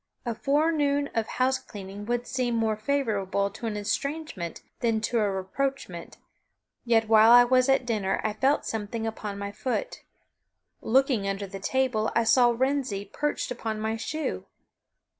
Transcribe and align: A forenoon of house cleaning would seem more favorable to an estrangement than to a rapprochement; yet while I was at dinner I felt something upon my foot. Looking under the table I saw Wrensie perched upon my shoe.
A 0.25 0.33
forenoon 0.33 1.11
of 1.13 1.27
house 1.27 1.59
cleaning 1.59 2.07
would 2.07 2.25
seem 2.25 2.55
more 2.55 2.75
favorable 2.75 3.51
to 3.51 3.67
an 3.67 3.77
estrangement 3.77 4.63
than 4.79 4.99
to 5.01 5.19
a 5.19 5.29
rapprochement; 5.29 6.17
yet 6.83 7.07
while 7.07 7.29
I 7.29 7.43
was 7.43 7.69
at 7.69 7.85
dinner 7.85 8.19
I 8.23 8.33
felt 8.33 8.65
something 8.65 9.05
upon 9.05 9.37
my 9.37 9.51
foot. 9.51 10.01
Looking 10.81 11.27
under 11.27 11.45
the 11.45 11.59
table 11.59 12.11
I 12.15 12.23
saw 12.23 12.49
Wrensie 12.51 13.13
perched 13.13 13.51
upon 13.51 13.79
my 13.79 13.95
shoe. 13.95 14.47